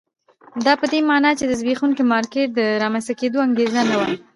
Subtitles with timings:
[0.65, 4.07] دا په دې معنی چې د زبېښونکي مارکېټ د رامنځته کېدو انګېزه نه وه.